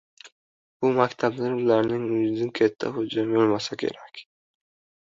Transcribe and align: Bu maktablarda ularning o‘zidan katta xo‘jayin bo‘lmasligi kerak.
Bu 0.85 0.89
maktablarda 0.99 1.59
ularning 1.67 2.09
o‘zidan 2.17 2.53
katta 2.63 2.93
xo‘jayin 2.99 3.39
bo‘lmasligi 3.39 3.85
kerak. 3.87 4.27